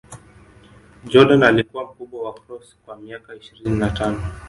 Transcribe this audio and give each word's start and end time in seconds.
Jordan 1.05 1.43
alikuwa 1.43 1.83
mkubwa 1.83 2.21
wa 2.23 2.33
Cross 2.33 2.77
kwa 2.85 2.95
miaka 2.97 3.35
ishirini 3.35 3.79
na 3.79 3.89
tano. 3.89 4.21